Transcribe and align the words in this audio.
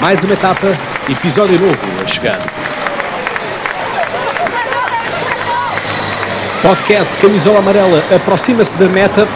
Mais 0.00 0.18
uma 0.20 0.32
etapa, 0.32 0.66
episódio 1.10 1.60
novo 1.60 1.76
a 2.02 2.08
chegar. 2.08 2.38
Podcast 6.62 7.20
Camisola 7.20 7.58
Amarela 7.58 8.02
aproxima-se 8.16 8.72
da 8.78 8.88
meta. 8.88 9.26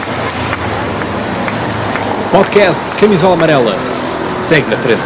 Podcast 2.31 2.99
Camisola 2.99 3.35
Amarela 3.35 3.75
segue 4.39 4.67
na 4.67 4.77
frente. 4.77 5.03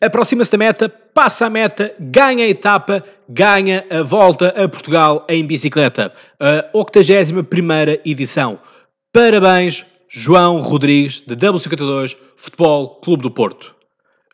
Aproxima-se 0.00 0.50
da 0.52 0.56
meta, 0.56 0.88
passa 0.88 1.44
a 1.44 1.50
meta, 1.50 1.92
ganha 2.00 2.42
a 2.42 2.48
etapa, 2.48 3.04
ganha 3.28 3.84
a 3.90 4.02
volta 4.02 4.48
a 4.48 4.66
Portugal 4.66 5.26
em 5.28 5.44
bicicleta. 5.44 6.10
A 6.40 6.64
81 6.72 8.00
edição. 8.02 8.58
Parabéns, 9.12 9.84
João 10.08 10.60
Rodrigues, 10.60 11.20
de 11.20 11.36
W52 11.36 12.16
Futebol 12.36 13.00
Clube 13.00 13.22
do 13.22 13.30
Porto. 13.30 13.74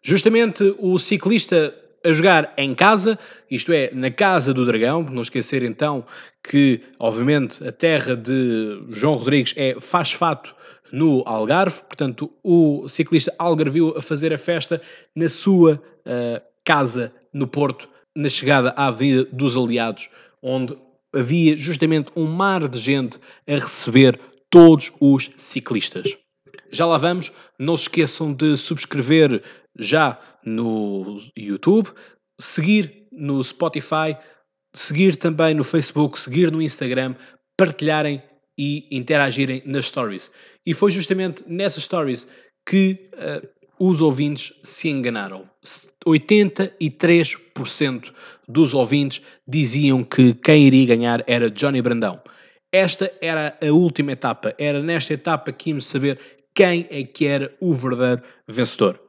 Justamente 0.03 0.75
o 0.79 0.99
ciclista 0.99 1.75
a 2.05 2.13
jogar 2.13 2.53
em 2.57 2.75
casa, 2.75 3.19
isto 3.51 3.73
é, 3.73 3.91
na 3.93 4.11
Casa 4.11 4.53
do 4.53 4.67
Dragão, 4.67 5.03
não 5.05 5.23
esquecer 5.23 5.63
então 5.63 6.05
que, 6.43 6.81
obviamente, 6.99 7.67
a 7.67 7.71
terra 7.71 8.17
de 8.17 8.83
João 8.91 9.15
Rodrigues 9.15 9.55
é 9.57 9.77
faz 9.81 10.13
fato 10.13 10.55
no 10.93 11.23
Algarve, 11.25 11.83
portanto, 11.85 12.31
o 12.43 12.87
ciclista 12.89 13.33
algarviu 13.39 13.95
a 13.97 14.03
fazer 14.03 14.33
a 14.33 14.39
festa 14.39 14.83
na 15.15 15.29
sua 15.29 15.81
uh, 16.01 16.43
casa 16.65 17.13
no 17.33 17.47
Porto, 17.47 17.89
na 18.15 18.29
chegada 18.29 18.75
à 18.77 18.89
Avenida 18.89 19.27
dos 19.33 19.57
Aliados, 19.57 20.11
onde 20.43 20.77
havia 21.15 21.57
justamente 21.57 22.11
um 22.15 22.27
mar 22.27 22.69
de 22.69 22.79
gente 22.79 23.19
a 23.47 23.55
receber 23.55 24.21
todos 24.53 24.93
os 25.01 25.33
ciclistas. 25.39 26.17
Já 26.71 26.85
lá 26.85 26.99
vamos, 26.99 27.33
não 27.59 27.75
se 27.75 27.85
esqueçam 27.85 28.35
de 28.35 28.55
subscrever 28.59 29.43
já 29.79 30.21
no 30.45 31.17
YouTube, 31.35 31.89
seguir 32.39 33.07
no 33.11 33.43
Spotify, 33.43 34.15
seguir 34.75 35.17
também 35.17 35.55
no 35.55 35.65
Facebook, 35.65 36.21
seguir 36.21 36.53
no 36.53 36.61
Instagram, 36.61 37.15
partilharem 37.57 38.23
e 38.59 38.87
interagirem 38.91 39.63
nas 39.65 39.87
stories. 39.87 40.31
E 40.67 40.75
foi 40.75 40.91
justamente 40.91 41.43
nessas 41.47 41.85
stories 41.85 42.27
que 42.69 43.09
uh, 43.15 43.49
os 43.79 44.03
ouvintes 44.03 44.53
se 44.63 44.91
enganaram. 44.91 45.49
83% 46.07 48.13
dos 48.47 48.75
ouvintes 48.75 49.23
diziam 49.49 50.05
que 50.05 50.35
quem 50.35 50.67
iria 50.67 50.85
ganhar 50.87 51.25
era 51.27 51.51
Johnny 51.51 51.81
Brandão. 51.81 52.21
Esta 52.73 53.13
era 53.21 53.59
a 53.61 53.71
última 53.71 54.13
etapa. 54.13 54.55
Era 54.59 54.83
nesta 54.83 55.13
etapa 55.13 55.53
que 55.53 55.71
íamos 55.71 55.87
saber 55.87 56.19
quem 56.55 56.87
é 56.91 57.05
que 57.05 57.27
era 57.27 57.55
o 57.61 57.75
verdadeiro 57.75 58.23
vencedor. 58.49 59.01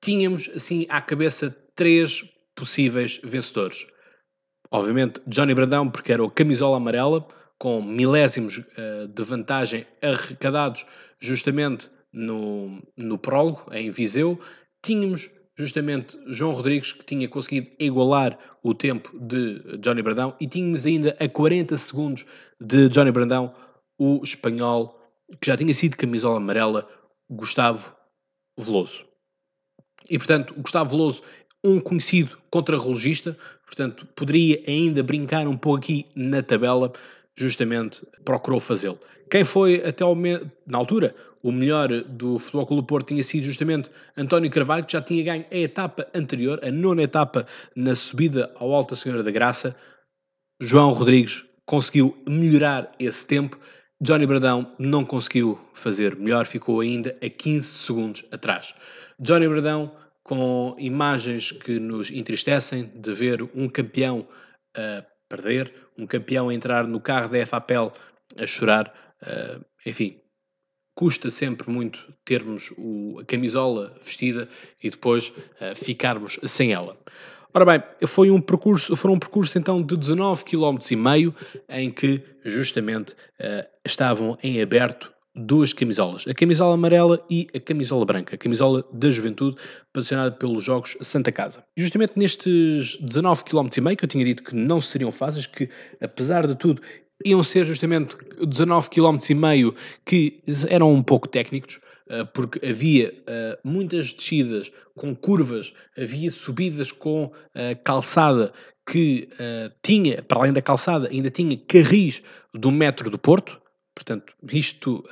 Tínhamos, 0.00 0.50
assim, 0.54 0.86
à 0.88 1.00
cabeça 1.00 1.54
três 1.74 2.24
possíveis 2.54 3.20
vencedores. 3.22 3.86
Obviamente, 4.70 5.20
Johnny 5.26 5.54
Brandão, 5.54 5.90
porque 5.90 6.12
era 6.12 6.24
o 6.24 6.30
camisola 6.30 6.78
amarela, 6.78 7.26
com 7.58 7.80
milésimos 7.82 8.58
uh, 8.58 9.06
de 9.08 9.22
vantagem 9.22 9.86
arrecadados 10.02 10.84
justamente 11.20 11.90
no, 12.12 12.82
no 12.96 13.18
prólogo, 13.18 13.66
em 13.72 13.90
Viseu. 13.90 14.40
Tínhamos 14.82 15.30
justamente 15.56 16.18
João 16.26 16.52
Rodrigues, 16.52 16.92
que 16.92 17.04
tinha 17.04 17.28
conseguido 17.28 17.68
igualar 17.78 18.38
o 18.62 18.74
tempo 18.74 19.16
de 19.18 19.78
Johnny 19.78 20.02
Brandão, 20.02 20.34
e 20.40 20.46
tínhamos 20.46 20.84
ainda 20.84 21.16
a 21.20 21.28
40 21.28 21.76
segundos 21.78 22.26
de 22.60 22.88
Johnny 22.88 23.12
Brandão 23.12 23.54
o 23.98 24.20
espanhol, 24.22 25.00
que 25.40 25.46
já 25.46 25.56
tinha 25.56 25.72
sido 25.72 25.96
camisola 25.96 26.38
amarela, 26.38 26.88
Gustavo 27.30 27.94
Veloso. 28.58 29.04
E, 30.10 30.18
portanto, 30.18 30.54
Gustavo 30.58 30.90
Veloso, 30.90 31.22
um 31.62 31.80
conhecido 31.80 32.36
contrarrelogista, 32.50 33.36
portanto, 33.64 34.06
poderia 34.14 34.62
ainda 34.66 35.02
brincar 35.02 35.46
um 35.46 35.56
pouco 35.56 35.78
aqui 35.78 36.06
na 36.14 36.42
tabela, 36.42 36.92
justamente 37.36 38.06
procurou 38.24 38.60
fazê-lo. 38.60 38.98
Quem 39.30 39.44
foi 39.44 39.82
até 39.84 40.04
ao 40.04 40.14
na 40.14 40.78
altura 40.78 41.14
o 41.44 41.52
melhor 41.52 41.88
do 42.04 42.38
Futebol 42.38 42.66
Clube 42.66 42.88
Porto 42.88 43.08
tinha 43.08 43.22
sido 43.22 43.44
justamente 43.44 43.90
António 44.16 44.50
Carvalho, 44.50 44.82
que 44.82 44.94
já 44.94 45.02
tinha 45.02 45.22
ganho 45.22 45.44
a 45.50 45.56
etapa 45.56 46.08
anterior, 46.14 46.58
a 46.64 46.72
nona 46.72 47.02
etapa 47.02 47.46
na 47.76 47.94
subida 47.94 48.50
ao 48.56 48.72
Alta 48.72 48.96
Senhora 48.96 49.22
da 49.22 49.30
Graça. 49.30 49.76
João 50.58 50.92
Rodrigues 50.92 51.44
conseguiu 51.66 52.16
melhorar 52.26 52.90
esse 52.98 53.26
tempo. 53.26 53.58
Johnny 54.00 54.26
Bradão 54.26 54.74
não 54.78 55.04
conseguiu 55.04 55.60
fazer 55.74 56.16
melhor, 56.16 56.46
ficou 56.46 56.80
ainda 56.80 57.14
a 57.22 57.28
15 57.28 57.66
segundos 57.66 58.24
atrás. 58.32 58.74
Johnny 59.20 59.46
Bradão, 59.46 59.94
com 60.22 60.74
imagens 60.78 61.52
que 61.52 61.78
nos 61.78 62.10
entristecem 62.10 62.90
de 62.94 63.12
ver 63.12 63.42
um 63.54 63.68
campeão 63.68 64.26
a 64.74 65.04
perder, 65.28 65.74
um 65.98 66.06
campeão 66.06 66.48
a 66.48 66.54
entrar 66.54 66.86
no 66.86 67.00
carro 67.02 67.28
da 67.28 67.44
FAPEL 67.44 67.92
a 68.40 68.46
chorar, 68.46 68.92
uh, 69.22 69.62
enfim, 69.84 70.23
custa 70.94 71.30
sempre 71.30 71.70
muito 71.70 72.12
termos 72.24 72.72
o, 72.78 73.18
a 73.20 73.24
camisola 73.24 73.96
vestida 74.00 74.48
e 74.82 74.90
depois 74.90 75.28
uh, 75.28 75.74
ficarmos 75.74 76.38
sem 76.44 76.72
ela. 76.72 76.96
Ora 77.52 77.64
bem, 77.64 77.82
foi 78.06 78.30
um 78.30 78.40
percurso, 78.40 78.96
foram 78.96 79.14
um 79.14 79.18
percurso 79.18 79.56
então 79.58 79.80
de 79.80 79.96
19 79.96 80.44
km 80.44 80.76
e 80.90 80.96
meio 80.96 81.34
em 81.68 81.90
que 81.90 82.22
justamente 82.44 83.12
uh, 83.12 83.64
estavam 83.84 84.36
em 84.42 84.60
aberto 84.60 85.14
duas 85.36 85.72
camisolas, 85.72 86.24
a 86.28 86.34
camisola 86.34 86.74
amarela 86.74 87.24
e 87.28 87.48
a 87.54 87.58
camisola 87.58 88.04
branca, 88.04 88.36
a 88.36 88.38
camisola 88.38 88.84
da 88.92 89.10
juventude, 89.10 89.56
patrocinada 89.92 90.30
pelos 90.30 90.62
Jogos 90.62 90.96
Santa 91.00 91.32
Casa. 91.32 91.64
Justamente 91.76 92.12
nestes 92.16 92.96
19 93.00 93.42
km 93.44 93.68
e 93.76 93.80
meio 93.80 93.96
que 93.96 94.04
eu 94.04 94.08
tinha 94.08 94.24
dito 94.24 94.44
que 94.44 94.54
não 94.54 94.80
seriam 94.80 95.10
fáceis, 95.10 95.46
que 95.46 95.68
apesar 96.00 96.46
de 96.46 96.54
tudo 96.54 96.80
iam 97.24 97.42
ser 97.42 97.64
justamente 97.64 98.16
19 98.46 98.90
km 98.90 99.18
e 99.30 99.34
meio 99.34 99.74
que 100.04 100.42
eram 100.68 100.92
um 100.92 101.02
pouco 101.02 101.26
técnicos, 101.28 101.80
eh, 102.08 102.24
porque 102.24 102.64
havia 102.66 103.14
eh, 103.26 103.58
muitas 103.64 104.12
descidas 104.12 104.70
com 104.94 105.16
curvas, 105.16 105.72
havia 105.96 106.30
subidas 106.30 106.92
com 106.92 107.32
eh, 107.54 107.74
calçada 107.76 108.52
que 108.86 109.30
tinha, 109.82 110.22
para 110.22 110.40
além 110.40 110.52
da 110.52 110.60
calçada, 110.60 111.08
ainda 111.08 111.30
tinha 111.30 111.56
carris 111.56 112.22
do 112.52 112.70
metro 112.70 113.08
do 113.08 113.18
Porto, 113.18 113.58
Portanto, 113.94 114.34
isto 114.52 115.04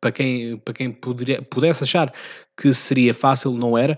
para 0.00 0.10
quem, 0.10 0.58
para 0.58 0.74
quem 0.74 0.90
pudesse 0.90 1.84
achar 1.84 2.12
que 2.56 2.74
seria 2.74 3.14
fácil, 3.14 3.52
não 3.52 3.78
era 3.78 3.96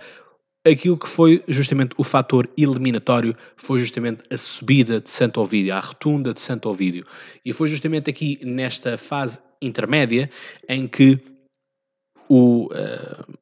aquilo 0.65 0.97
que 0.97 1.09
foi 1.09 1.45
justamente 1.47 1.95
o 1.99 2.05
fator 2.05 2.49
eliminatório 2.57 3.37
foi 3.57 3.79
justamente 3.81 4.23
a 4.31 4.37
subida 4.37 5.01
de 5.01 5.11
Santo 5.11 5.41
Ovídio, 5.41 5.75
a 5.75 5.81
rotunda 5.81 6.33
de 6.33 6.41
Santo 6.41 6.69
Ovídio. 6.71 7.05
E 7.45 7.53
foi 7.53 7.69
justamente 7.69 8.09
aqui 8.09 8.41
nesta 8.43 8.97
fase 8.97 9.39
intermédia 9.61 10.31
em 10.69 10.89
que 10.89 11.19
o, 12.29 12.67
uh, 12.67 13.39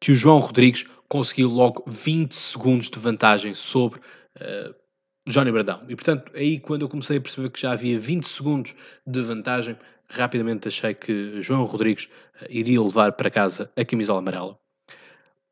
que 0.00 0.10
o 0.10 0.14
João 0.14 0.40
Rodrigues 0.40 0.84
conseguiu 1.08 1.48
logo 1.48 1.84
20 1.86 2.32
segundos 2.32 2.90
de 2.90 2.98
vantagem 2.98 3.54
sobre 3.54 4.00
uh, 4.00 4.74
Johnny 5.28 5.52
Bradão. 5.52 5.84
E 5.88 5.94
portanto, 5.94 6.32
aí 6.34 6.58
quando 6.58 6.82
eu 6.82 6.88
comecei 6.88 7.18
a 7.18 7.20
perceber 7.20 7.50
que 7.50 7.60
já 7.60 7.72
havia 7.72 7.98
20 7.98 8.24
segundos 8.24 8.74
de 9.06 9.20
vantagem, 9.20 9.78
rapidamente 10.08 10.66
achei 10.66 10.94
que 10.94 11.40
João 11.40 11.64
Rodrigues 11.64 12.06
uh, 12.42 12.46
iria 12.48 12.82
levar 12.82 13.12
para 13.12 13.30
casa 13.30 13.70
a 13.76 13.84
camisola 13.84 14.18
amarela 14.18 14.58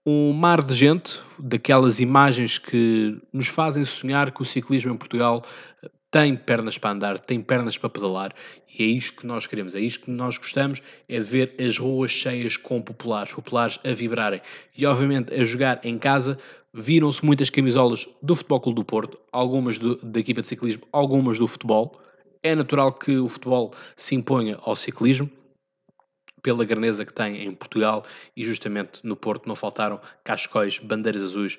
um 0.07 0.33
mar 0.33 0.61
de 0.61 0.75
gente, 0.75 1.19
daquelas 1.39 1.99
imagens 1.99 2.59
que 2.59 3.19
nos 3.33 3.49
fazem 3.49 3.85
sonhar 3.85 4.31
que 4.33 4.43
o 4.43 4.45
ciclismo 4.45 4.93
em 4.93 4.97
Portugal 4.97 5.43
eh, 5.83 5.91
tem 6.11 6.37
pernas 6.37 6.77
para 6.77 6.91
andar, 6.91 7.19
tem 7.19 7.41
pernas 7.41 7.79
para 7.79 7.89
pedalar, 7.89 8.33
e 8.79 8.83
é 8.83 8.87
isto 8.87 9.21
que 9.21 9.27
nós 9.27 9.47
queremos, 9.47 9.75
é 9.75 9.81
isto 9.81 10.05
que 10.05 10.11
nós 10.11 10.37
gostamos, 10.37 10.83
é 11.09 11.19
de 11.19 11.25
ver 11.25 11.55
as 11.59 11.79
ruas 11.79 12.11
cheias 12.11 12.57
com 12.57 12.83
populares, 12.83 13.33
populares 13.33 13.81
a 13.83 13.93
vibrarem. 13.95 14.43
E 14.77 14.85
obviamente 14.85 15.33
a 15.33 15.43
jogar 15.43 15.81
em 15.83 15.99
casa, 15.99 16.39
viram-se 16.73 17.25
muitas 17.25 17.49
camisolas 17.49 18.07
do 18.23 18.37
Futebol 18.37 18.61
Clube 18.61 18.77
do 18.77 18.85
Porto, 18.85 19.19
algumas 19.33 19.79
do, 19.79 19.97
da 19.97 20.21
equipa 20.21 20.43
de 20.43 20.49
ciclismo, 20.49 20.83
algumas 20.93 21.39
do 21.39 21.49
futebol. 21.49 21.99
É 22.43 22.55
natural 22.55 22.93
que 22.93 23.17
o 23.17 23.29
futebol 23.29 23.73
se 23.97 24.15
imponha 24.15 24.59
ao 24.63 24.77
ciclismo, 24.77 25.31
pela 26.45 26.65
grandeza 26.65 27.07
que 27.07 27.13
tem 27.13 27.43
em 27.43 27.55
Portugal 27.55 28.05
e 28.37 28.45
justamente 28.45 29.01
no 29.03 29.17
Porto 29.17 29.49
não 29.49 29.57
faltaram 29.57 29.99
cascóis, 30.23 30.79
bandeiras 30.79 31.23
azuis, 31.23 31.59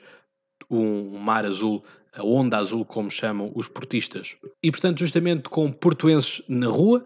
um 0.69 1.17
mar 1.17 1.43
azul, 1.43 1.83
a 2.13 2.23
onda 2.23 2.57
azul, 2.57 2.85
como 2.85 3.09
chamam 3.09 3.51
os 3.55 3.67
portistas. 3.67 4.37
E 4.63 4.69
portanto, 4.69 4.99
justamente 4.99 5.49
com 5.49 5.71
portuenses 5.71 6.43
na 6.47 6.67
rua 6.67 7.03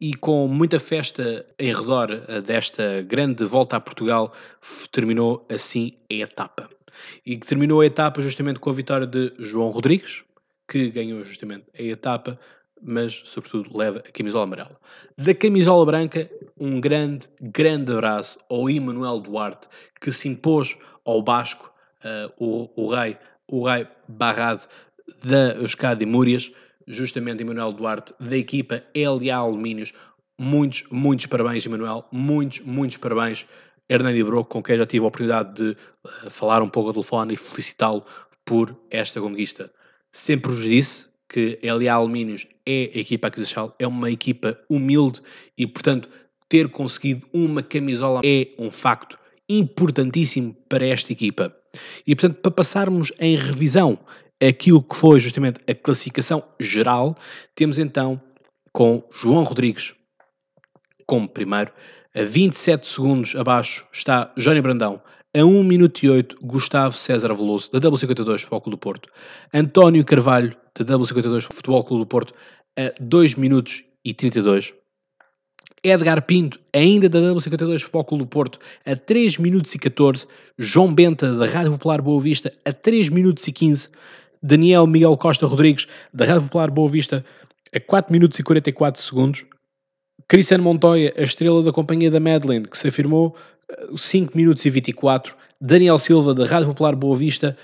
e 0.00 0.14
com 0.14 0.46
muita 0.46 0.78
festa 0.78 1.44
em 1.58 1.74
redor 1.74 2.12
eh, 2.12 2.40
desta 2.40 3.02
grande 3.02 3.44
volta 3.44 3.76
a 3.76 3.80
Portugal, 3.80 4.32
terminou 4.92 5.44
assim 5.50 5.94
a 6.08 6.14
etapa. 6.14 6.70
E 7.24 7.36
terminou 7.38 7.80
a 7.80 7.86
etapa 7.86 8.22
justamente 8.22 8.60
com 8.60 8.70
a 8.70 8.72
vitória 8.72 9.06
de 9.06 9.34
João 9.38 9.70
Rodrigues, 9.70 10.22
que 10.70 10.90
ganhou 10.90 11.24
justamente 11.24 11.66
a 11.76 11.82
etapa 11.82 12.38
mas 12.82 13.22
sobretudo 13.24 13.76
leva 13.76 13.98
a 13.98 14.12
camisola 14.12 14.44
amarela. 14.44 14.80
Da 15.16 15.34
camisola 15.34 15.84
branca, 15.84 16.30
um 16.58 16.80
grande, 16.80 17.26
grande 17.40 17.92
abraço 17.92 18.38
ao 18.48 18.68
Emanuel 18.68 19.20
Duarte, 19.20 19.68
que 20.00 20.10
se 20.10 20.28
impôs 20.28 20.76
ao 21.04 21.22
Basco, 21.22 21.72
uh, 22.04 22.32
o, 22.38 22.70
o 22.76 22.94
rei, 22.94 23.16
o 23.46 23.66
rei 23.66 23.86
Barrade 24.08 24.66
da 25.24 25.54
Euskadi 25.54 26.06
Múrias, 26.06 26.50
justamente 26.86 27.42
Emanuel 27.42 27.72
Duarte, 27.72 28.14
da 28.18 28.36
equipa 28.36 28.82
LA 28.94 29.34
Alumínios. 29.34 29.92
Muitos, 30.38 30.84
muitos 30.90 31.26
parabéns, 31.26 31.64
Emanuel. 31.66 32.06
Muitos, 32.10 32.60
muitos 32.60 32.96
parabéns, 32.96 33.46
Hernani 33.88 34.22
Broco, 34.22 34.50
com 34.50 34.62
quem 34.62 34.76
já 34.76 34.86
tive 34.86 35.04
a 35.04 35.08
oportunidade 35.08 35.54
de 35.54 35.70
uh, 36.04 36.30
falar 36.30 36.62
um 36.62 36.68
pouco 36.68 36.88
ao 36.88 36.94
telefone 36.94 37.34
e 37.34 37.36
felicitá-lo 37.36 38.04
por 38.44 38.76
esta 38.90 39.20
conquista. 39.20 39.70
Sempre 40.10 40.52
vos 40.52 40.62
disse 40.62 41.06
que 41.28 41.58
LA 41.62 41.92
Alumínios 41.92 42.46
é 42.64 42.90
a 42.94 42.98
equipa 42.98 43.28
aquisicional, 43.28 43.74
é 43.78 43.86
uma 43.86 44.10
equipa 44.10 44.58
humilde 44.70 45.20
e, 45.58 45.66
portanto, 45.66 46.08
ter 46.48 46.68
conseguido 46.68 47.26
uma 47.32 47.62
camisola 47.62 48.20
é 48.24 48.48
um 48.58 48.70
facto 48.70 49.18
importantíssimo 49.48 50.54
para 50.68 50.86
esta 50.86 51.12
equipa. 51.12 51.54
E, 52.06 52.14
portanto, 52.14 52.40
para 52.40 52.50
passarmos 52.50 53.12
em 53.18 53.36
revisão 53.36 53.98
aquilo 54.40 54.82
que 54.82 54.96
foi 54.96 55.18
justamente 55.20 55.60
a 55.68 55.74
classificação 55.74 56.42
geral, 56.60 57.16
temos 57.54 57.78
então 57.78 58.20
com 58.72 59.02
João 59.12 59.44
Rodrigues 59.44 59.94
como 61.06 61.28
primeiro, 61.28 61.72
a 62.14 62.22
27 62.22 62.86
segundos 62.86 63.36
abaixo 63.36 63.86
está 63.92 64.32
Jónio 64.36 64.62
Brandão, 64.62 65.00
a 65.34 65.44
1 65.44 65.62
minuto 65.62 66.02
e 66.02 66.10
8 66.10 66.38
Gustavo 66.42 66.94
César 66.94 67.32
Veloso, 67.34 67.70
da 67.70 67.78
W52 67.78 68.40
Futebol 68.40 68.60
Clube 68.60 68.76
do 68.76 68.78
Porto, 68.78 69.08
António 69.54 70.04
Carvalho, 70.04 70.56
da 70.74 70.84
W52 70.84 71.42
Futebol 71.42 71.84
Clube 71.84 72.04
do 72.04 72.06
Porto, 72.06 72.34
a 72.76 72.92
2 73.00 73.36
minutos 73.36 73.84
e 74.04 74.12
32, 74.12 74.74
Edgar 75.86 76.22
Pinto, 76.22 76.58
ainda 76.72 77.08
da 77.08 77.20
W52 77.20 77.80
Futebol 77.80 78.04
Clube 78.04 78.24
do 78.24 78.28
Porto, 78.28 78.58
a 78.84 78.96
3 78.96 79.38
minutos 79.38 79.74
e 79.74 79.78
14. 79.78 80.26
João 80.58 80.92
Benta, 80.92 81.32
da 81.34 81.46
Rádio 81.46 81.72
Popular 81.72 82.02
Boa 82.02 82.20
Vista, 82.20 82.52
a 82.64 82.72
3 82.72 83.08
minutos 83.08 83.46
e 83.46 83.52
15. 83.52 83.88
Daniel 84.42 84.86
Miguel 84.86 85.16
Costa 85.16 85.46
Rodrigues, 85.46 85.86
da 86.12 86.24
Rádio 86.24 86.42
Popular 86.42 86.70
Boa 86.70 86.88
Vista, 86.88 87.24
a 87.74 87.80
4 87.80 88.12
minutos 88.12 88.38
e 88.38 88.42
44 88.42 89.00
segundos. 89.00 89.44
Cristiano 90.26 90.64
Montoya, 90.64 91.14
a 91.16 91.22
estrela 91.22 91.62
da 91.62 91.72
companhia 91.72 92.10
da 92.10 92.18
Madeline, 92.18 92.66
que 92.66 92.76
se 92.76 92.88
afirmou 92.88 93.36
5 93.96 94.36
minutos 94.36 94.64
e 94.64 94.70
24. 94.70 95.36
Daniel 95.60 95.98
Silva, 95.98 96.34
da 96.34 96.46
Rádio 96.46 96.68
Popular 96.68 96.96
Boa 96.96 97.16
Vista, 97.16 97.56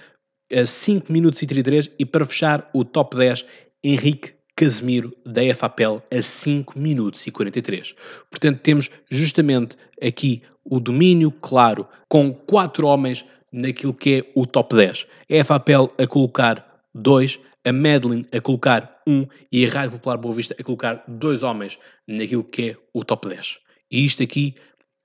a 0.53 0.65
5 0.65 1.13
minutos 1.13 1.43
e 1.43 1.47
33. 1.47 1.91
E 1.99 2.07
para 2.07 2.25
fechar 2.25 2.71
o 2.73 2.85
top 2.85 3.17
10, 3.17 3.45
Henrique 3.83 4.33
Casemiro 4.63 5.13
da 5.27 5.43
FAPEL 5.53 6.01
a 6.09 6.23
5 6.23 6.79
minutos 6.79 7.27
e 7.27 7.33
43. 7.33 7.97
Portanto, 8.31 8.61
temos 8.61 8.89
justamente 9.11 9.77
aqui 10.01 10.41
o 10.65 10.79
domínio 10.79 11.33
claro 11.33 11.85
com 12.09 12.33
quatro 12.33 12.87
homens 12.87 13.25
naquilo 13.51 13.93
que 13.93 14.21
é 14.21 14.33
o 14.37 14.47
top 14.47 14.77
10. 14.77 15.09
A 15.41 15.45
FAPEL 15.45 15.93
a 15.99 16.07
colocar 16.07 16.81
2, 16.95 17.41
a 17.65 17.73
Madeline 17.73 18.25
a 18.31 18.41
colocar 18.41 19.03
1 19.05 19.13
um, 19.13 19.27
e 19.51 19.67
a 19.67 19.69
Rádio 19.69 19.99
Popular 19.99 20.17
Boa 20.17 20.33
Vista 20.33 20.55
a 20.57 20.63
colocar 20.63 21.03
dois 21.09 21.43
homens 21.43 21.77
naquilo 22.07 22.45
que 22.45 22.71
é 22.71 22.77
o 22.95 23.03
top 23.03 23.31
10. 23.31 23.59
E 23.91 24.07
isto 24.07 24.23
aqui 24.23 24.55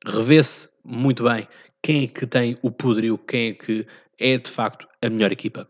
revê-se 0.05 0.69
muito 0.85 1.23
bem 1.23 1.47
quem 1.81 2.03
é 2.03 2.07
que 2.07 2.27
tem 2.27 2.59
o 2.61 2.69
poderio, 2.69 3.17
quem 3.17 3.49
é 3.49 3.53
que 3.53 3.87
é 4.19 4.37
de 4.37 4.51
facto 4.51 4.87
a 5.01 5.09
melhor 5.09 5.31
equipa. 5.31 5.67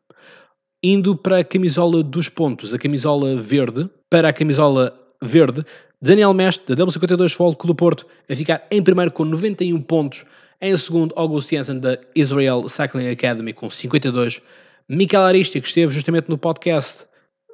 Indo 0.84 1.16
para 1.16 1.40
a 1.40 1.44
camisola 1.44 2.04
dos 2.04 2.30
pontos, 2.30 2.74
a 2.74 2.78
camisola 2.78 3.36
verde, 3.36 3.90
para 4.10 4.30
a 4.30 4.34
camisola 4.34 4.94
verde, 5.22 5.66
Daniel 6.00 6.34
Mestre, 6.34 6.76
da 6.76 6.86
W52 6.86 7.32
Futebol 7.32 7.56
Clube 7.56 7.74
do 7.74 7.76
Porto, 7.76 8.06
a 8.30 8.36
ficar 8.36 8.68
em 8.70 8.84
primeiro 8.84 9.12
com 9.12 9.26
91 9.26 9.82
pontos. 9.82 10.26
Em 10.62 10.76
segundo, 10.78 11.14
August 11.16 11.50
Jensen, 11.50 11.80
da 11.80 12.00
Israel 12.16 12.70
Cycling 12.70 13.10
Academy, 13.10 13.54
com 13.54 13.70
52. 13.70 14.42
Michael 14.88 15.24
Aristi, 15.24 15.60
que 15.60 15.68
esteve 15.68 15.92
justamente 15.92 16.30
no 16.30 16.38
podcast, 16.38 17.08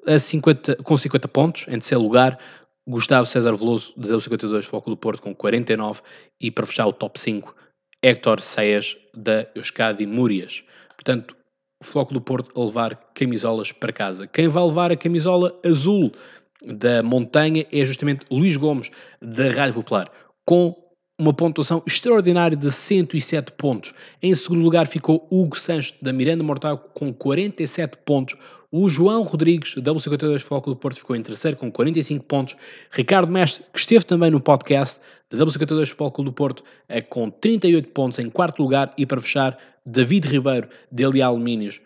a 0.05 0.19
50, 0.19 0.75
com 0.77 0.97
50 0.97 1.27
pontos, 1.29 1.65
em 1.67 1.73
terceiro 1.73 2.03
lugar. 2.03 2.37
Gustavo 2.85 3.25
César 3.25 3.55
Veloso, 3.55 3.93
da 3.95 4.09
W52 4.09 4.63
Futebol 4.63 4.81
Clube 4.81 4.97
do 4.97 4.97
Porto, 4.97 5.21
com 5.21 5.33
49. 5.33 6.01
E 6.39 6.51
para 6.51 6.65
fechar 6.65 6.85
o 6.85 6.91
top 6.91 7.17
5, 7.17 7.55
Héctor 8.01 8.41
Seias, 8.41 8.97
da 9.13 9.47
Euskadi 9.55 10.05
Múrias. 10.05 10.63
Portanto, 10.95 11.35
Floco 11.83 12.13
do 12.13 12.21
Porto 12.21 12.51
a 12.59 12.65
levar 12.65 12.95
camisolas 13.13 13.71
para 13.71 13.93
casa. 13.93 14.27
Quem 14.27 14.47
vai 14.47 14.63
levar 14.63 14.91
a 14.91 14.97
camisola 14.97 15.57
azul 15.65 16.11
da 16.65 17.03
montanha 17.03 17.65
é 17.71 17.85
justamente 17.85 18.25
Luís 18.31 18.55
Gomes, 18.55 18.89
da 19.21 19.49
Rádio 19.51 19.75
Popular, 19.75 20.07
com 20.45 20.75
uma 21.19 21.33
pontuação 21.33 21.83
extraordinária 21.85 22.57
de 22.57 22.71
107 22.71 23.51
pontos. 23.53 23.93
Em 24.21 24.33
segundo 24.33 24.61
lugar 24.61 24.87
ficou 24.87 25.27
Hugo 25.29 25.57
Sanches, 25.57 25.93
da 26.01 26.11
Miranda 26.11 26.43
Mortágua, 26.43 26.83
com 26.93 27.13
47 27.13 27.97
pontos. 28.05 28.35
O 28.71 28.89
João 28.89 29.21
Rodrigues, 29.21 29.75
da 29.75 29.93
W52 29.93 30.39
Foco 30.39 30.71
do 30.71 30.75
Porto, 30.75 30.97
ficou 30.97 31.15
em 31.15 31.21
terceiro 31.21 31.55
com 31.55 31.71
45 31.71 32.25
pontos. 32.25 32.55
Ricardo 32.89 33.31
Mestre, 33.31 33.63
que 33.71 33.77
esteve 33.77 34.03
também 34.03 34.31
no 34.31 34.39
podcast 34.39 34.99
da 35.29 35.37
W52 35.45 35.85
Futebol 35.85 36.11
Clube 36.11 36.29
do 36.31 36.33
Porto, 36.33 36.63
é 36.89 36.99
com 36.99 37.29
38 37.29 37.89
pontos 37.89 38.17
em 38.17 38.29
quarto 38.31 38.63
lugar. 38.63 38.91
E 38.97 39.05
para 39.05 39.21
fechar, 39.21 39.57
David 39.85 40.27
Ribeiro, 40.27 40.69
de 40.91 41.05
Leal 41.05 41.33
Alumínios, 41.33 41.81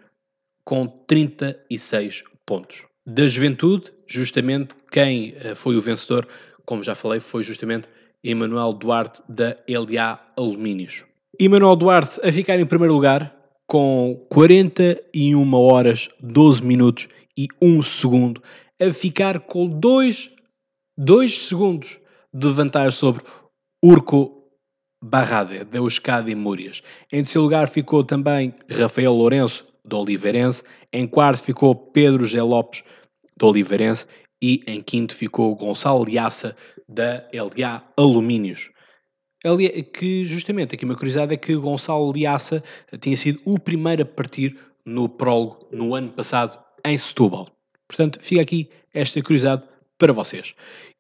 com 0.64 0.88
36 0.88 2.24
pontos. 2.46 2.86
Da 3.06 3.28
Juventude, 3.28 3.92
justamente 4.06 4.76
quem 4.92 5.34
eh, 5.38 5.56
foi 5.56 5.78
o 5.78 5.82
vencedor, 5.82 6.28
como 6.66 6.84
já 6.84 6.94
falei, 6.94 7.20
foi 7.20 7.44
justamente 7.44 7.88
Emanuel 8.24 8.74
Duarte, 8.74 9.22
da 9.30 9.56
LA 9.68 10.20
Alumínios. 10.36 11.06
Emanuel 11.40 11.76
Duarte 11.76 12.20
a 12.22 12.32
ficar 12.32 12.60
em 12.60 12.66
primeiro 12.66 12.94
lugar, 12.94 13.34
com 13.66 14.26
41 14.30 15.54
horas, 15.54 16.10
12 16.20 16.64
minutos 16.64 17.08
e 17.38 17.48
1 17.62 17.82
segundo, 17.82 18.42
a 18.82 18.92
ficar 18.92 19.40
com 19.42 19.68
2, 19.68 20.32
2 20.98 21.38
segundos 21.38 22.00
de 22.34 22.48
vantagem 22.50 22.92
sobre 22.92 23.24
Urco 23.84 24.37
Barrade, 25.02 25.64
da 25.64 25.78
Euskadi 25.78 26.36
Múrias. 26.36 26.82
Em 27.12 27.18
terceiro 27.18 27.44
lugar 27.44 27.68
ficou 27.70 28.04
também 28.04 28.54
Rafael 28.70 29.14
Lourenço, 29.14 29.66
do 29.86 30.00
Oliveirense. 30.00 30.64
Em 30.92 31.08
quarto 31.08 31.44
ficou 31.44 31.76
Pedro 31.76 32.26
G. 32.26 32.42
Lopes, 32.42 32.84
do 33.38 33.48
Oliveirense. 33.48 34.06
E 34.42 34.64
em 34.68 34.82
quinto 34.82 35.16
ficou 35.16 35.56
Gonçalo 35.56 36.06
Liaça, 36.06 36.56
da 36.88 37.28
LA 37.34 37.84
Alumínios 37.98 38.70
que 39.94 40.26
justamente 40.26 40.76
aqui 40.76 40.84
uma 40.84 40.96
curiosidade 40.96 41.34
é 41.34 41.38
que 41.38 41.56
Gonçalo 41.56 42.12
Liaça 42.12 42.64
tinha 43.00 43.16
sido 43.16 43.40
o 43.46 43.60
primeiro 43.60 44.04
a 44.04 44.06
partir 44.06 44.58
no 44.86 45.08
prólogo 45.08 45.68
no 45.72 45.96
ano 45.96 46.12
passado 46.12 46.58
em 46.84 46.98
Setúbal. 46.98 47.48
Portanto, 47.88 48.20
fica 48.22 48.42
aqui 48.42 48.70
esta 48.94 49.22
curiosidade 49.22 49.64
para 49.98 50.14
vocês. 50.14 50.54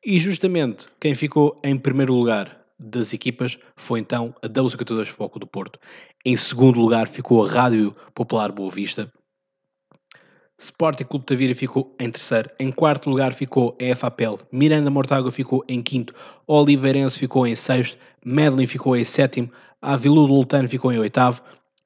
E 0.05 0.19
justamente 0.19 0.87
quem 0.99 1.15
ficou 1.15 1.59
em 1.63 1.77
primeiro 1.77 2.13
lugar 2.13 2.65
das 2.79 3.13
equipas 3.13 3.57
foi 3.75 3.99
então 3.99 4.35
a 4.41 4.47
W52 4.47 5.05
Foco 5.07 5.39
do 5.39 5.47
Porto. 5.47 5.79
Em 6.25 6.35
segundo 6.35 6.79
lugar 6.79 7.07
ficou 7.07 7.45
a 7.45 7.49
Rádio 7.49 7.95
Popular 8.13 8.51
Boa 8.51 8.69
Vista. 8.69 9.11
Sporting 10.59 11.03
Clube 11.03 11.25
Tavira 11.25 11.53
ficou 11.53 11.95
em 11.99 12.09
terceiro. 12.09 12.49
Em 12.59 12.71
quarto 12.71 13.09
lugar 13.09 13.33
ficou 13.33 13.77
a 13.79 13.95
FAPEL. 13.95 14.39
Miranda 14.51 14.89
Mortágua 14.89 15.31
ficou 15.31 15.63
em 15.67 15.83
quinto. 15.83 16.15
Oliveirense 16.47 17.19
ficou 17.19 17.45
em 17.45 17.55
sexto. 17.55 17.97
Medlin 18.25 18.65
ficou 18.65 18.95
em 18.95 19.05
sétimo. 19.05 19.51
Avilu 19.79 20.25
do 20.25 20.33
Lutano 20.33 20.67
ficou 20.67 20.91
em 20.91 20.97
oitavo. 20.97 21.43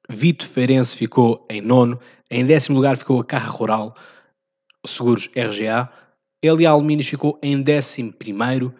Vito 0.08 0.48
Feirense 0.48 0.96
ficou 0.96 1.46
em 1.50 1.60
nono. 1.60 2.00
Em 2.30 2.46
décimo 2.46 2.76
lugar 2.76 2.96
ficou 2.96 3.20
a 3.20 3.24
Carra 3.24 3.50
Rural. 3.50 3.94
Seguros 4.86 5.28
RGA. 5.36 5.90
Elia 6.42 6.70
Alumínios 6.70 7.06
ficou 7.06 7.38
em 7.42 7.60
décimo 7.60 8.12
primeiro. 8.12 8.74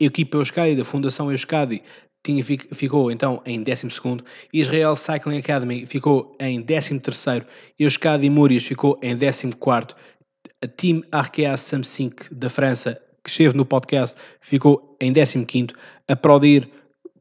A 0.00 0.04
equipa 0.04 0.38
Euskadi, 0.38 0.76
da 0.76 0.84
Fundação 0.84 1.30
Euskadi, 1.30 1.82
tinha, 2.24 2.42
ficou 2.42 3.10
então 3.10 3.42
em 3.44 3.62
12 3.62 3.88
Israel 4.52 4.96
Cycling 4.96 5.38
Academy 5.38 5.86
ficou 5.86 6.34
em 6.40 6.62
13º, 6.62 7.46
Euskadi 7.78 8.30
Múrias 8.30 8.64
ficou 8.64 8.98
em 9.02 9.16
14º, 9.16 9.94
a 10.62 10.66
Team 10.66 11.02
Arkea 11.12 11.56
Samsung 11.56 12.14
da 12.32 12.48
França, 12.48 13.00
que 13.22 13.30
esteve 13.30 13.54
no 13.54 13.66
podcast, 13.66 14.16
ficou 14.40 14.96
em 15.00 15.12
15º, 15.12 15.74
a 16.08 16.16
Prodir, 16.16 16.68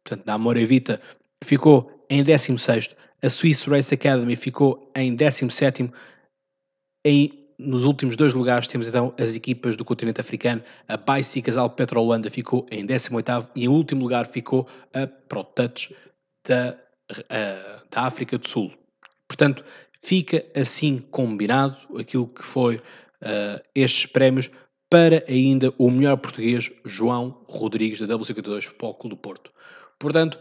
portanto 0.04 0.26
da 0.26 0.34
Amor 0.34 0.56
Evita, 0.58 1.02
ficou 1.44 2.06
em 2.10 2.24
16º, 2.24 2.96
a 3.22 3.30
Swiss 3.30 3.66
Race 3.66 3.94
Academy 3.94 4.36
ficou 4.38 4.90
em 4.96 5.16
17º, 5.16 5.92
em 7.06 7.43
nos 7.64 7.86
últimos 7.86 8.16
dois 8.16 8.34
lugares 8.34 8.68
temos 8.68 8.88
então 8.88 9.14
as 9.18 9.36
equipas 9.36 9.76
do 9.76 9.86
continente 9.86 10.22
africano. 10.22 10.62
A 10.88 10.98
Baisi 10.98 11.42
Casal 11.42 11.70
Petrolanda 11.70 12.30
ficou 12.30 12.66
em 12.70 12.86
18 12.86 13.52
e 13.56 13.66
em 13.66 13.68
último 13.68 14.02
lugar 14.02 14.28
ficou 14.28 14.68
a 14.94 15.08
ProTouch 15.08 15.96
da, 16.48 16.78
uh, 17.12 17.88
da 17.90 18.02
África 18.02 18.38
do 18.38 18.48
Sul. 18.48 18.74
Portanto, 19.28 19.64
fica 20.00 20.46
assim 20.56 21.00
combinado 21.10 21.78
aquilo 21.98 22.28
que 22.28 22.44
foi 22.44 22.76
uh, 22.76 23.62
estes 23.74 24.06
prémios 24.06 24.52
para 24.90 25.24
ainda 25.28 25.74
o 25.78 25.90
melhor 25.90 26.18
português, 26.18 26.72
João 26.86 27.44
Rodrigues, 27.48 28.00
da 28.00 28.08
W52 28.16 28.62
Futebol 28.62 28.94
Clube 28.94 29.16
do 29.16 29.22
Porto. 29.22 29.52
Portanto, 29.98 30.40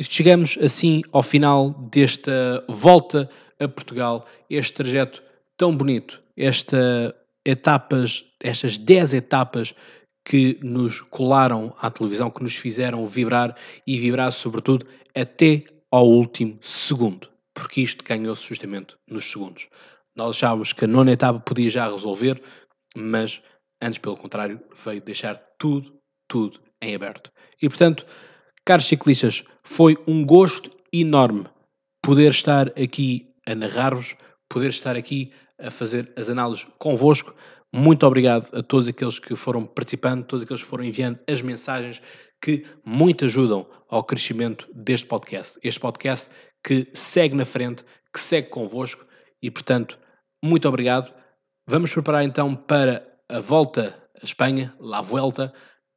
chegamos 0.00 0.56
assim 0.62 1.02
ao 1.10 1.22
final 1.22 1.70
desta 1.70 2.64
volta 2.68 3.28
a 3.58 3.66
Portugal, 3.66 4.26
este 4.48 4.74
trajeto 4.74 5.22
tão 5.62 5.76
bonito, 5.76 6.20
esta 6.36 7.14
etapas, 7.46 8.24
estas 8.40 8.76
10 8.76 9.14
etapas 9.14 9.72
que 10.24 10.58
nos 10.60 11.00
colaram 11.02 11.72
à 11.78 11.88
televisão, 11.88 12.32
que 12.32 12.42
nos 12.42 12.56
fizeram 12.56 13.06
vibrar 13.06 13.56
e 13.86 13.96
vibrar 13.96 14.32
sobretudo 14.32 14.84
até 15.14 15.62
ao 15.88 16.08
último 16.08 16.58
segundo, 16.60 17.28
porque 17.54 17.80
isto 17.80 18.04
ganhou-se 18.04 18.44
justamente 18.48 18.96
nos 19.08 19.30
segundos. 19.30 19.68
Nós 20.16 20.34
achávamos 20.34 20.72
que 20.72 20.84
a 20.84 20.88
nona 20.88 21.12
etapa 21.12 21.38
podia 21.38 21.70
já 21.70 21.88
resolver, 21.88 22.42
mas 22.96 23.40
antes, 23.80 24.00
pelo 24.00 24.16
contrário, 24.16 24.60
veio 24.84 25.00
deixar 25.00 25.36
tudo, 25.60 25.96
tudo 26.26 26.58
em 26.80 26.92
aberto. 26.92 27.30
E 27.62 27.68
portanto, 27.68 28.04
caros 28.64 28.86
ciclistas, 28.86 29.44
foi 29.62 29.96
um 30.08 30.26
gosto 30.26 30.72
enorme 30.92 31.44
poder 32.02 32.32
estar 32.32 32.66
aqui 32.70 33.32
a 33.46 33.54
narrar-vos, 33.54 34.16
poder 34.48 34.70
estar 34.70 34.96
aqui 34.96 35.32
a 35.58 35.70
fazer 35.70 36.12
as 36.16 36.28
análises 36.28 36.66
convosco. 36.78 37.34
Muito 37.72 38.06
obrigado 38.06 38.48
a 38.54 38.62
todos 38.62 38.88
aqueles 38.88 39.18
que 39.18 39.34
foram 39.34 39.64
participando, 39.64 40.24
todos 40.24 40.44
aqueles 40.44 40.62
que 40.62 40.68
foram 40.68 40.84
enviando 40.84 41.18
as 41.26 41.40
mensagens 41.40 42.02
que 42.42 42.66
muito 42.84 43.24
ajudam 43.24 43.66
ao 43.88 44.04
crescimento 44.04 44.68
deste 44.74 45.06
podcast. 45.06 45.58
Este 45.62 45.80
podcast 45.80 46.28
que 46.62 46.88
segue 46.92 47.34
na 47.34 47.44
frente, 47.44 47.84
que 48.12 48.20
segue 48.20 48.48
convosco 48.48 49.06
e, 49.42 49.50
portanto, 49.50 49.98
muito 50.44 50.68
obrigado. 50.68 51.12
Vamos 51.66 51.92
preparar 51.92 52.24
então 52.24 52.54
para 52.54 53.06
a 53.28 53.40
volta 53.40 53.96
à 54.20 54.24
Espanha, 54.24 54.74
La 54.78 55.00
Vuelta. 55.00 55.52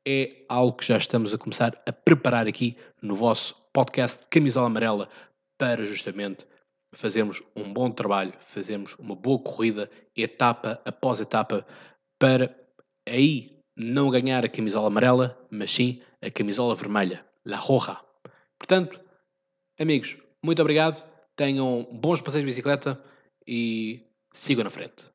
É 0.08 0.46
algo 0.48 0.78
que 0.78 0.86
já 0.86 0.98
estamos 0.98 1.34
a 1.34 1.38
começar 1.38 1.82
a 1.88 1.92
preparar 1.92 2.48
aqui 2.48 2.78
no 3.02 3.16
vosso 3.16 3.56
podcast 3.74 4.24
Camisola 4.30 4.68
Amarela 4.68 5.10
para 5.58 5.86
justamente 5.86 6.46
fazermos 6.96 7.44
um 7.56 7.72
bom 7.72 7.92
trabalho, 7.92 8.34
fazermos 8.40 8.96
uma 8.98 9.16
boa 9.16 9.40
corrida, 9.40 9.90
etapa 10.16 10.82
após 10.86 11.20
etapa, 11.20 11.66
para 12.18 12.56
aí 13.08 13.60
não 13.76 14.10
ganhar 14.10 14.46
a 14.46 14.50
camisola 14.50 14.88
amarela, 14.88 15.38
mas 15.52 15.72
sim 15.72 16.02
a 16.22 16.32
camisola 16.32 16.74
vermelha, 16.74 17.26
La 17.46 17.58
Roja. 17.58 18.00
Portanto, 18.58 19.00
amigos, 19.80 20.18
muito 20.44 20.62
obrigado, 20.62 21.04
tenham 21.36 21.88
bons 21.92 22.22
passeios 22.22 22.44
de 22.44 22.52
bicicleta 22.52 23.04
e 23.46 24.02
sigam 24.32 24.64
na 24.64 24.70
frente. 24.70 25.10